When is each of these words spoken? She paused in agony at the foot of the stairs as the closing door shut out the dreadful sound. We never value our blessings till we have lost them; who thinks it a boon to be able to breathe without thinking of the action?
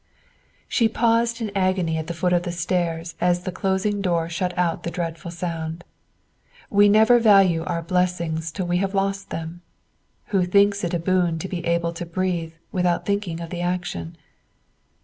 She 0.67 0.89
paused 0.89 1.41
in 1.41 1.51
agony 1.55 1.95
at 1.95 2.07
the 2.07 2.15
foot 2.15 2.33
of 2.33 2.41
the 2.41 2.51
stairs 2.51 3.13
as 3.21 3.43
the 3.43 3.51
closing 3.51 4.01
door 4.01 4.29
shut 4.29 4.51
out 4.57 4.81
the 4.81 4.89
dreadful 4.89 5.29
sound. 5.29 5.83
We 6.71 6.89
never 6.89 7.19
value 7.19 7.63
our 7.65 7.83
blessings 7.83 8.51
till 8.51 8.65
we 8.65 8.77
have 8.77 8.95
lost 8.95 9.29
them; 9.29 9.61
who 10.33 10.43
thinks 10.45 10.83
it 10.83 10.95
a 10.95 10.99
boon 10.99 11.37
to 11.37 11.47
be 11.47 11.63
able 11.67 11.93
to 11.93 12.05
breathe 12.07 12.53
without 12.71 13.05
thinking 13.05 13.41
of 13.41 13.51
the 13.51 13.61
action? 13.61 14.17